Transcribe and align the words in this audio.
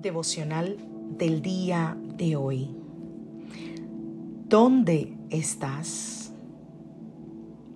Devocional 0.00 0.76
del 1.18 1.42
día 1.42 1.96
de 2.16 2.36
hoy. 2.36 2.70
¿Dónde 4.48 5.16
estás? 5.30 6.32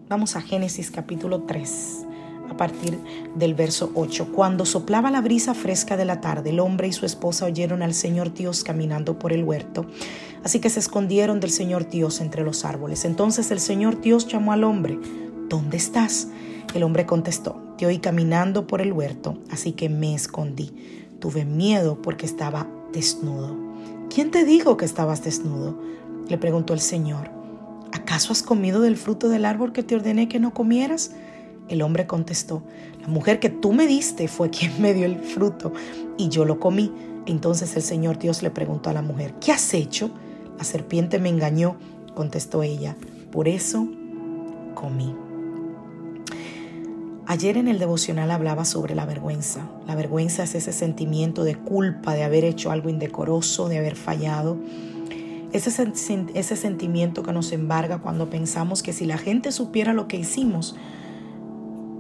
Vamos 0.09 0.37
a 0.37 0.41
Génesis 0.41 0.91
capítulo 0.91 1.43
3, 1.43 2.07
a 2.51 2.57
partir 2.57 2.99
del 3.35 3.55
verso 3.55 3.91
8. 3.95 4.33
Cuando 4.33 4.65
soplaba 4.65 5.11
la 5.11 5.21
brisa 5.21 5.55
fresca 5.55 5.97
de 5.97 6.05
la 6.05 6.21
tarde, 6.21 6.51
el 6.51 6.61
hombre 6.61 6.89
y 6.89 6.93
su 6.93 7.07
esposa 7.07 7.47
oyeron 7.47 7.83
al 7.83 7.95
Señor 7.95 8.33
Dios 8.33 8.65
caminando 8.65 9.19
por 9.19 9.33
el 9.33 9.45
huerto. 9.45 9.87
Así 10.43 10.61
que 10.61 10.71
se 10.71 10.81
escondieron 10.81 11.41
del 11.41 11.51
Señor 11.51 11.89
Dios 11.89 12.21
entre 12.21 12.43
los 12.43 12.65
árboles. 12.65 13.05
Entonces 13.05 13.51
el 13.51 13.61
Señor 13.61 14.01
Dios 14.01 14.27
llamó 14.27 14.53
al 14.53 14.65
hombre, 14.65 14.99
¿dónde 15.49 15.77
estás? 15.77 16.29
El 16.75 16.83
hombre 16.83 17.07
contestó, 17.07 17.63
te 17.79 17.87
oí 17.87 17.99
caminando 17.99 18.67
por 18.67 18.81
el 18.81 18.93
huerto, 18.93 19.39
así 19.51 19.73
que 19.73 19.89
me 19.89 20.15
escondí 20.15 21.04
tuve 21.21 21.45
miedo 21.45 22.01
porque 22.01 22.27
estaba 22.27 22.67
desnudo. 22.93 23.57
¿Quién 24.15 24.31
te 24.31 24.45
dijo 24.45 24.77
que 24.77 24.85
estabas 24.85 25.25
desnudo? 25.25 25.79
Le 26.29 26.39
preguntó 26.39 26.73
el 26.75 26.81
Señor. 26.81 27.31
¿Acaso 27.93 28.33
has 28.33 28.43
comido 28.43 28.81
del 28.81 28.97
fruto 28.97 29.29
del 29.29 29.45
árbol 29.45 29.73
que 29.73 29.83
te 29.83 29.95
ordené 29.95 30.29
que 30.29 30.41
no 30.41 30.53
comieras? 30.53 31.13
El 31.69 31.83
hombre 31.83 32.07
contestó, 32.07 32.63
la 33.01 33.09
mujer 33.09 33.41
que 33.41 33.49
tú 33.49 33.73
me 33.73 33.87
diste 33.87 34.29
fue 34.29 34.51
quien 34.51 34.73
me 34.81 34.95
dio 34.95 35.07
el 35.07 35.19
fruto 35.19 35.73
y 36.17 36.29
yo 36.29 36.45
lo 36.45 36.61
comí. 36.61 36.93
Entonces 37.27 37.75
el 37.77 37.83
Señor 37.83 38.19
Dios 38.19 38.43
le 38.43 38.51
preguntó 38.51 38.91
a 38.91 38.93
la 38.93 39.03
mujer, 39.03 39.35
¿qué 39.41 39.53
has 39.53 39.73
hecho? 39.75 40.11
La 40.59 40.65
serpiente 40.65 41.19
me 41.19 41.31
engañó, 41.31 41.77
contestó 42.15 42.63
ella, 42.63 42.97
por 43.33 43.49
eso 43.49 43.89
comí. 44.75 45.24
Ayer 47.27 47.57
en 47.57 47.69
el 47.69 47.79
devocional 47.79 48.31
hablaba 48.31 48.67
sobre 48.67 48.95
la 48.95 49.07
vergüenza. 49.07 49.67
La 49.87 49.95
vergüenza 49.95 50.43
es 50.43 50.55
ese 50.55 50.73
sentimiento 50.73 51.43
de 51.43 51.57
culpa 51.57 52.13
de 52.13 52.23
haber 52.23 52.45
hecho 52.45 52.71
algo 52.71 52.91
indecoroso, 52.91 53.71
de 53.71 53.79
haber 53.79 53.97
fallado. 53.97 54.59
Ese, 55.53 56.57
sentimiento 56.57 57.23
que 57.23 57.33
nos 57.33 57.53
embarga 57.53 57.99
cuando 57.99 58.29
pensamos 58.29 58.83
que 58.83 58.93
si 58.93 59.07
la 59.07 59.17
gente 59.17 59.53
supiera 59.53 59.95
lo 59.95 60.07
que 60.07 60.19
hicimos, 60.19 60.77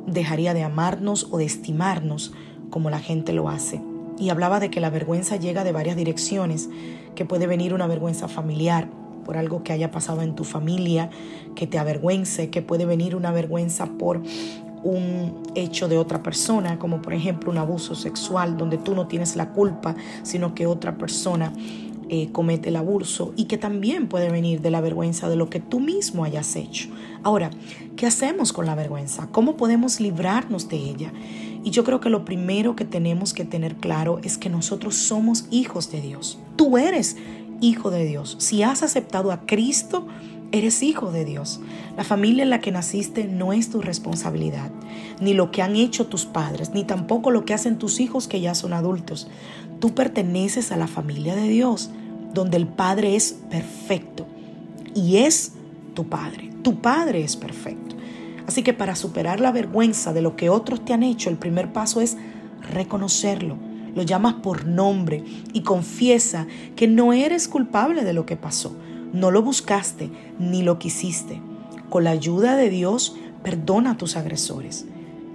dejaría 0.06 0.52
de 0.52 0.62
amarnos 0.62 1.28
o 1.30 1.38
de 1.38 1.46
estimarnos 1.46 2.34
como 2.68 2.90
la 2.90 2.98
gente 2.98 3.32
lo 3.32 3.48
hace. 3.48 3.80
Y 4.18 4.28
hablaba 4.28 4.60
de 4.60 4.68
que 4.70 4.80
la 4.80 4.90
vergüenza 4.90 5.36
llega 5.36 5.64
de 5.64 5.72
varias 5.72 5.96
direcciones, 5.96 6.68
que 7.14 7.24
puede 7.24 7.46
venir 7.46 7.72
una 7.72 7.86
vergüenza 7.86 8.28
familiar 8.28 8.88
por 9.24 9.38
algo 9.38 9.62
que 9.62 9.72
haya 9.72 9.90
pasado 9.90 10.20
en 10.20 10.34
tu 10.34 10.44
familia, 10.44 11.08
que 11.54 11.66
te 11.66 11.78
avergüence, 11.78 12.50
que 12.50 12.60
puede 12.60 12.84
venir 12.84 13.16
una 13.16 13.32
vergüenza 13.32 13.86
por 13.86 14.20
un 14.84 15.42
hecho 15.54 15.88
de 15.88 15.98
otra 15.98 16.22
persona, 16.22 16.78
como 16.78 17.02
por 17.02 17.14
ejemplo 17.14 17.50
un 17.50 17.58
abuso 17.58 17.94
sexual, 17.94 18.56
donde 18.56 18.78
tú 18.78 18.94
no 18.94 19.08
tienes 19.08 19.34
la 19.34 19.50
culpa, 19.50 19.96
sino 20.22 20.54
que 20.54 20.66
otra 20.66 20.96
persona 20.96 21.52
eh, 22.10 22.28
comete 22.32 22.68
el 22.68 22.76
abuso 22.76 23.32
y 23.34 23.46
que 23.46 23.56
también 23.56 24.08
puede 24.08 24.30
venir 24.30 24.60
de 24.60 24.70
la 24.70 24.82
vergüenza 24.82 25.28
de 25.30 25.36
lo 25.36 25.48
que 25.48 25.58
tú 25.58 25.80
mismo 25.80 26.24
hayas 26.24 26.54
hecho. 26.54 26.90
Ahora, 27.22 27.50
¿qué 27.96 28.06
hacemos 28.06 28.52
con 28.52 28.66
la 28.66 28.74
vergüenza? 28.74 29.28
¿Cómo 29.32 29.56
podemos 29.56 30.00
librarnos 30.00 30.68
de 30.68 30.76
ella? 30.76 31.12
Y 31.64 31.70
yo 31.70 31.82
creo 31.82 32.00
que 32.00 32.10
lo 32.10 32.26
primero 32.26 32.76
que 32.76 32.84
tenemos 32.84 33.32
que 33.32 33.46
tener 33.46 33.76
claro 33.76 34.20
es 34.22 34.36
que 34.36 34.50
nosotros 34.50 34.96
somos 34.96 35.46
hijos 35.50 35.90
de 35.90 36.02
Dios. 36.02 36.38
Tú 36.56 36.76
eres 36.76 37.16
hijo 37.62 37.90
de 37.90 38.04
Dios. 38.04 38.36
Si 38.38 38.62
has 38.62 38.82
aceptado 38.82 39.32
a 39.32 39.46
Cristo, 39.46 40.06
Eres 40.54 40.84
hijo 40.84 41.10
de 41.10 41.24
Dios. 41.24 41.58
La 41.96 42.04
familia 42.04 42.44
en 42.44 42.50
la 42.50 42.60
que 42.60 42.70
naciste 42.70 43.24
no 43.24 43.52
es 43.52 43.70
tu 43.70 43.80
responsabilidad, 43.80 44.70
ni 45.20 45.34
lo 45.34 45.50
que 45.50 45.62
han 45.62 45.74
hecho 45.74 46.06
tus 46.06 46.26
padres, 46.26 46.70
ni 46.72 46.84
tampoco 46.84 47.32
lo 47.32 47.44
que 47.44 47.54
hacen 47.54 47.76
tus 47.76 47.98
hijos 47.98 48.28
que 48.28 48.40
ya 48.40 48.54
son 48.54 48.72
adultos. 48.72 49.26
Tú 49.80 49.96
perteneces 49.96 50.70
a 50.70 50.76
la 50.76 50.86
familia 50.86 51.34
de 51.34 51.48
Dios, 51.48 51.90
donde 52.32 52.56
el 52.56 52.68
Padre 52.68 53.16
es 53.16 53.32
perfecto 53.50 54.26
y 54.94 55.16
es 55.16 55.54
tu 55.94 56.06
Padre. 56.06 56.52
Tu 56.62 56.80
Padre 56.80 57.24
es 57.24 57.34
perfecto. 57.34 57.96
Así 58.46 58.62
que 58.62 58.72
para 58.72 58.94
superar 58.94 59.40
la 59.40 59.50
vergüenza 59.50 60.12
de 60.12 60.22
lo 60.22 60.36
que 60.36 60.50
otros 60.50 60.84
te 60.84 60.92
han 60.92 61.02
hecho, 61.02 61.30
el 61.30 61.36
primer 61.36 61.72
paso 61.72 62.00
es 62.00 62.16
reconocerlo. 62.70 63.56
Lo 63.96 64.04
llamas 64.04 64.34
por 64.34 64.66
nombre 64.66 65.24
y 65.52 65.62
confiesa 65.62 66.46
que 66.76 66.86
no 66.86 67.12
eres 67.12 67.48
culpable 67.48 68.04
de 68.04 68.12
lo 68.12 68.24
que 68.24 68.36
pasó 68.36 68.76
no 69.14 69.30
lo 69.30 69.42
buscaste 69.42 70.10
ni 70.38 70.62
lo 70.62 70.78
quisiste. 70.78 71.40
Con 71.88 72.04
la 72.04 72.10
ayuda 72.10 72.56
de 72.56 72.68
Dios, 72.68 73.16
perdona 73.42 73.92
a 73.92 73.96
tus 73.96 74.16
agresores. 74.16 74.86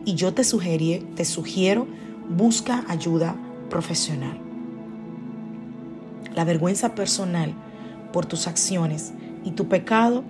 Y 0.05 0.15
yo 0.15 0.33
te, 0.33 0.43
sugerí, 0.43 1.07
te 1.15 1.23
sugiero, 1.23 1.87
busca 2.29 2.83
ayuda 2.89 3.35
profesional. 3.69 4.37
La 6.35 6.43
vergüenza 6.43 6.93
personal 6.93 7.53
por 8.11 8.25
tus 8.25 8.47
acciones 8.47 9.13
y 9.45 9.51
tu 9.51 9.67
pecado 9.69 10.23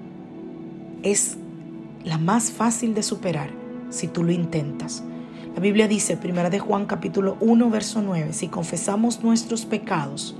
es 1.02 1.38
la 2.04 2.20
más 2.20 2.52
fácil 2.52 2.94
de 2.94 3.02
superar 3.02 3.50
si 3.90 4.08
tú 4.08 4.24
lo 4.24 4.32
intentas. 4.32 5.04
La 5.56 5.62
Biblia 5.62 5.88
dice, 5.88 6.20
1 6.24 6.52
de 6.52 6.60
Juan 6.60 6.86
capítulo 6.86 7.36
1, 7.40 7.70
verso 7.72 8.02
9, 8.04 8.32
si 8.34 8.48
confesamos 8.48 9.24
nuestros 9.24 9.66
pecados, 9.66 10.36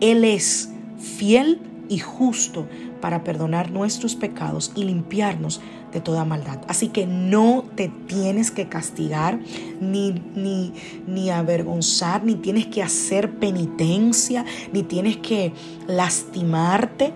Él 0.00 0.24
es 0.24 0.70
fiel 0.98 1.60
y 1.88 1.98
justo 1.98 2.66
para 3.00 3.24
perdonar 3.24 3.70
nuestros 3.70 4.16
pecados 4.16 4.72
y 4.74 4.84
limpiarnos 4.84 5.60
de 5.92 6.00
toda 6.00 6.24
maldad. 6.24 6.60
Así 6.68 6.88
que 6.88 7.06
no 7.06 7.64
te 7.74 7.88
tienes 7.88 8.50
que 8.50 8.68
castigar, 8.68 9.38
ni, 9.80 10.12
ni, 10.34 10.72
ni 11.06 11.30
avergonzar, 11.30 12.24
ni 12.24 12.34
tienes 12.34 12.66
que 12.66 12.82
hacer 12.82 13.38
penitencia, 13.38 14.44
ni 14.72 14.82
tienes 14.82 15.18
que 15.18 15.52
lastimarte. 15.86 17.12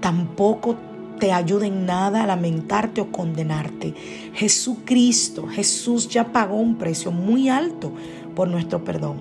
Tampoco 0.00 0.76
te 1.18 1.32
ayuda 1.32 1.66
en 1.66 1.86
nada 1.86 2.22
a 2.22 2.26
lamentarte 2.26 3.00
o 3.00 3.10
condenarte. 3.10 3.94
Jesucristo, 4.34 5.48
Jesús 5.48 6.08
ya 6.08 6.32
pagó 6.32 6.56
un 6.56 6.76
precio 6.76 7.10
muy 7.10 7.48
alto 7.48 7.92
por 8.34 8.48
nuestro 8.48 8.84
perdón. 8.84 9.18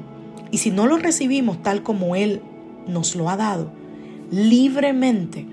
Y 0.51 0.59
si 0.59 0.71
no 0.71 0.85
lo 0.85 0.97
recibimos 0.97 1.61
tal 1.63 1.83
como 1.83 2.15
Él 2.15 2.41
nos 2.87 3.15
lo 3.15 3.29
ha 3.29 3.37
dado, 3.37 3.71
libremente, 4.31 5.45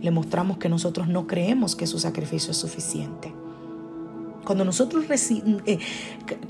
le 0.00 0.10
mostramos 0.10 0.58
que 0.58 0.68
nosotros 0.68 1.08
no 1.08 1.26
creemos 1.26 1.76
que 1.76 1.86
su 1.86 1.98
sacrificio 1.98 2.52
es 2.52 2.56
suficiente. 2.56 3.32
Cuando 4.44 4.64
nosotros 4.64 5.04
eh, 5.10 5.78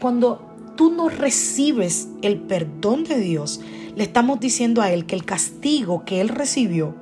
cuando 0.01 0.41
tú 0.77 0.93
no 0.93 1.09
recibes 1.09 2.09
el 2.23 2.39
perdón 2.39 3.05
de 3.05 3.19
Dios, 3.19 3.61
le 3.97 4.05
estamos 4.05 4.39
diciendo 4.39 4.83
a 4.83 4.93
Él 4.93 5.07
que 5.07 5.17
el 5.17 5.25
castigo 5.25 6.05
que 6.05 6.21
Él 6.21 6.29
recibió 6.29 6.95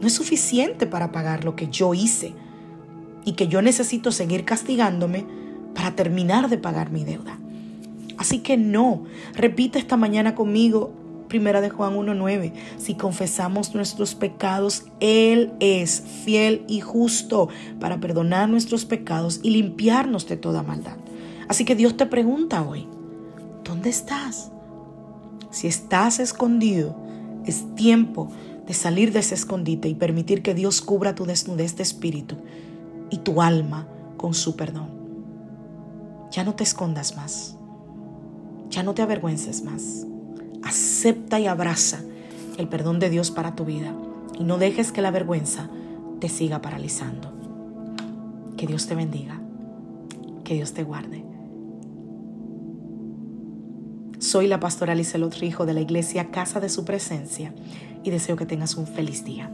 no 0.00 0.06
es 0.06 0.12
suficiente 0.12 0.86
para 0.86 1.10
pagar 1.10 1.44
lo 1.44 1.56
que 1.56 1.68
yo 1.68 1.94
hice 1.94 2.34
y 3.24 3.32
que 3.32 3.48
yo 3.48 3.62
necesito 3.62 4.12
seguir 4.12 4.44
castigándome 4.44 5.26
para 5.74 5.96
terminar 5.96 6.48
de 6.48 6.58
pagar 6.58 6.90
mi 6.90 7.04
deuda. 7.04 7.38
Así 8.16 8.40
que 8.40 8.56
no, 8.56 9.04
repite 9.34 9.78
esta 9.78 9.96
mañana 9.96 10.34
conmigo, 10.34 10.92
Primera 11.28 11.60
de 11.60 11.68
Juan 11.68 11.94
1.9. 11.94 12.52
Si 12.78 12.94
confesamos 12.94 13.74
nuestros 13.74 14.14
pecados, 14.14 14.86
Él 14.98 15.52
es 15.60 16.02
fiel 16.24 16.64
y 16.68 16.80
justo 16.80 17.48
para 17.78 18.00
perdonar 18.00 18.48
nuestros 18.48 18.86
pecados 18.86 19.40
y 19.42 19.50
limpiarnos 19.50 20.26
de 20.26 20.38
toda 20.38 20.62
maldad. 20.62 20.96
Así 21.46 21.64
que 21.64 21.76
Dios 21.76 21.96
te 21.96 22.06
pregunta 22.06 22.62
hoy, 22.62 22.88
¿dónde 23.62 23.90
estás? 23.90 24.50
Si 25.50 25.66
estás 25.66 26.18
escondido, 26.18 26.96
es 27.44 27.74
tiempo 27.74 28.30
de 28.66 28.74
salir 28.74 29.12
de 29.12 29.20
ese 29.20 29.34
escondite 29.34 29.88
y 29.88 29.94
permitir 29.94 30.42
que 30.42 30.54
Dios 30.54 30.80
cubra 30.80 31.14
tu 31.14 31.24
desnudez 31.24 31.76
de 31.76 31.82
espíritu 31.82 32.36
y 33.10 33.18
tu 33.18 33.40
alma 33.40 33.86
con 34.16 34.34
su 34.34 34.56
perdón. 34.56 34.90
Ya 36.30 36.44
no 36.44 36.54
te 36.54 36.64
escondas 36.64 37.16
más. 37.16 37.56
Ya 38.68 38.82
no 38.82 38.92
te 38.92 39.00
avergüences 39.00 39.62
más 39.62 40.06
acepta 40.62 41.40
y 41.40 41.46
abraza 41.46 42.00
el 42.56 42.68
perdón 42.68 42.98
de 42.98 43.10
Dios 43.10 43.30
para 43.30 43.54
tu 43.54 43.64
vida 43.64 43.94
y 44.38 44.44
no 44.44 44.58
dejes 44.58 44.92
que 44.92 45.02
la 45.02 45.10
vergüenza 45.10 45.68
te 46.20 46.28
siga 46.28 46.60
paralizando. 46.60 47.32
Que 48.56 48.66
Dios 48.66 48.86
te 48.86 48.94
bendiga, 48.94 49.40
que 50.44 50.54
Dios 50.54 50.72
te 50.72 50.82
guarde. 50.82 51.24
Soy 54.18 54.48
la 54.48 54.58
pastora 54.58 54.96
Lizelot 54.96 55.34
Rijo 55.36 55.64
de 55.64 55.74
la 55.74 55.80
iglesia 55.80 56.30
Casa 56.30 56.58
de 56.58 56.68
Su 56.68 56.84
Presencia 56.84 57.54
y 58.02 58.10
deseo 58.10 58.34
que 58.34 58.46
tengas 58.46 58.76
un 58.76 58.86
feliz 58.86 59.24
día. 59.24 59.50